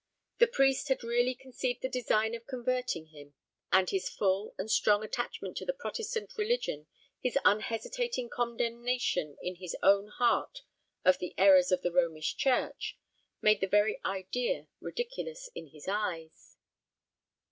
[0.39, 3.35] The priest had really conceived the design of converting him;
[3.71, 6.87] and his full and strong attachment to the Protestant religion,
[7.19, 10.63] his unhesitating condemnation in his own heart
[11.05, 12.97] of the errors of the Romish church,
[13.43, 16.57] made the very idea ridiculous in his eyes.